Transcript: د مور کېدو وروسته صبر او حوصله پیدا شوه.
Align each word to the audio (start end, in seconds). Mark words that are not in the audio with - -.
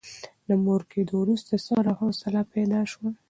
د 0.47 0.49
مور 0.63 0.81
کېدو 0.91 1.15
وروسته 1.19 1.53
صبر 1.65 1.85
او 1.91 1.95
حوصله 2.01 2.41
پیدا 2.53 2.81
شوه. 2.91 3.09